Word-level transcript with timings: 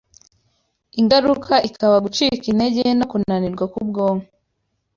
ingaruka 0.99 1.53
ikaba 1.69 1.95
gucika 2.05 2.45
intege 2.51 2.83
no 2.97 3.05
kunanirwa 3.11 3.65
k’ubwonko 3.71 4.23